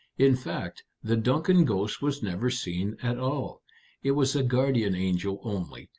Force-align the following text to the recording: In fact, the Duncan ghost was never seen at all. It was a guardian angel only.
In 0.17 0.35
fact, 0.35 0.81
the 1.03 1.15
Duncan 1.15 1.63
ghost 1.63 2.01
was 2.01 2.23
never 2.23 2.49
seen 2.49 2.97
at 3.03 3.19
all. 3.19 3.61
It 4.01 4.13
was 4.13 4.35
a 4.35 4.41
guardian 4.41 4.95
angel 4.95 5.39
only. 5.43 5.89